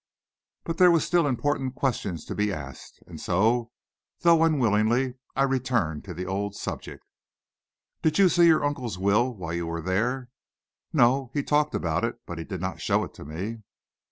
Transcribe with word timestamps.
But 0.63 0.79
there 0.79 0.89
were 0.89 0.99
still 0.99 1.27
important 1.27 1.75
questions 1.75 2.25
to 2.25 2.33
be 2.33 2.51
asked, 2.51 3.03
so, 3.17 3.71
though 4.21 4.43
unwillingly, 4.43 5.13
I 5.35 5.43
returned 5.43 6.05
to 6.05 6.15
the 6.15 6.25
old 6.25 6.55
subject. 6.55 7.05
"Did 8.01 8.17
you 8.17 8.27
see 8.27 8.47
your 8.47 8.65
uncle's 8.65 8.97
will 8.97 9.31
while 9.35 9.53
you 9.53 9.67
were 9.67 9.79
there?" 9.83 10.29
"No; 10.91 11.29
he 11.35 11.43
talked 11.43 11.75
about 11.75 12.03
it, 12.03 12.15
but 12.25 12.37
did 12.49 12.59
not 12.59 12.81
show 12.81 13.03
it 13.03 13.13
to 13.13 13.25
me." 13.25 13.57